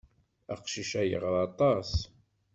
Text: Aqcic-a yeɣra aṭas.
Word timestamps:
Aqcic-a 0.53 1.01
yeɣra 1.03 1.31
aṭas. 1.47 1.91